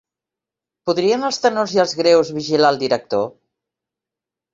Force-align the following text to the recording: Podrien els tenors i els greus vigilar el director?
Podrien 0.89 1.25
els 1.27 1.37
tenors 1.43 1.75
i 1.75 1.81
els 1.83 1.93
greus 1.99 2.31
vigilar 2.39 2.73
el 2.77 2.81
director? 2.85 3.29